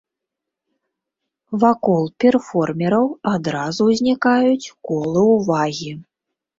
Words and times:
Вакол 1.65 2.03
перформераў 2.25 3.05
адразу 3.35 3.81
ўзнікаюць 3.93 4.71
колы 4.93 5.23
ўвагі. 5.35 5.91